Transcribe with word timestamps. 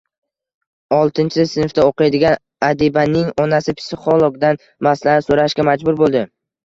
Oltinchi 0.99 1.43
sinfda 1.51 1.85
o‘qiydigan 1.89 2.37
Adibaning 2.69 3.29
onasi 3.45 3.75
psixologdan 3.83 4.59
maslahat 4.89 5.29
so‘rashga 5.29 5.67
majbur 5.71 6.01
bo‘ldi. 6.01 6.25